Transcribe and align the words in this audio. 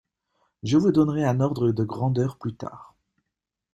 je 0.63 0.77
vous 0.79 0.91
donnerai 0.91 1.23
un 1.25 1.41
ordre 1.41 1.71
de 1.71 1.83
grandeur 1.83 2.37
plus 2.39 2.55
tard 2.55 2.95